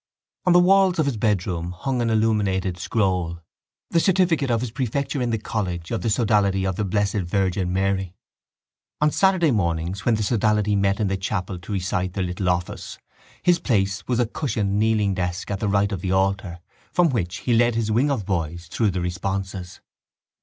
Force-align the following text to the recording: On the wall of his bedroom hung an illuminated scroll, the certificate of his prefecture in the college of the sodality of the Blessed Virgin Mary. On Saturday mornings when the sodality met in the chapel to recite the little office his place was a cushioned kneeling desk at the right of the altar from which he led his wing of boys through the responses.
On 0.47 0.53
the 0.53 0.59
wall 0.59 0.89
of 0.89 1.05
his 1.05 1.15
bedroom 1.17 1.73
hung 1.73 2.01
an 2.01 2.09
illuminated 2.09 2.79
scroll, 2.79 3.39
the 3.91 3.99
certificate 3.99 4.49
of 4.49 4.61
his 4.61 4.71
prefecture 4.71 5.21
in 5.21 5.29
the 5.29 5.37
college 5.37 5.91
of 5.91 6.01
the 6.01 6.09
sodality 6.09 6.65
of 6.65 6.75
the 6.75 6.83
Blessed 6.83 7.17
Virgin 7.21 7.71
Mary. 7.71 8.15
On 8.99 9.11
Saturday 9.11 9.51
mornings 9.51 10.03
when 10.03 10.15
the 10.15 10.23
sodality 10.23 10.75
met 10.75 10.99
in 10.99 11.07
the 11.07 11.17
chapel 11.17 11.59
to 11.59 11.71
recite 11.71 12.13
the 12.13 12.23
little 12.23 12.49
office 12.49 12.97
his 13.43 13.59
place 13.59 14.07
was 14.07 14.19
a 14.19 14.25
cushioned 14.25 14.79
kneeling 14.79 15.13
desk 15.13 15.51
at 15.51 15.59
the 15.59 15.69
right 15.69 15.91
of 15.91 16.01
the 16.01 16.11
altar 16.11 16.61
from 16.91 17.09
which 17.11 17.41
he 17.41 17.53
led 17.53 17.75
his 17.75 17.91
wing 17.91 18.09
of 18.09 18.25
boys 18.25 18.65
through 18.71 18.89
the 18.89 19.01
responses. 19.01 19.81